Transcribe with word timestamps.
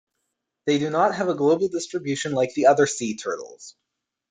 They 0.65 0.79
do 0.79 0.89
not 0.89 1.13
have 1.13 1.27
a 1.29 1.35
global 1.35 1.67
distribution 1.67 2.31
like 2.31 2.55
the 2.55 2.65
other 2.65 2.87
sea 2.87 3.15
turtles. 3.17 3.75